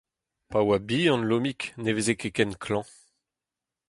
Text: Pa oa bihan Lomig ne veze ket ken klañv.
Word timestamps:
Pa 0.49 0.59
oa 0.63 0.77
bihan 0.87 1.23
Lomig 1.29 1.59
ne 1.81 1.91
veze 1.95 2.13
ket 2.19 2.33
ken 2.35 2.51
klañv. 2.63 2.89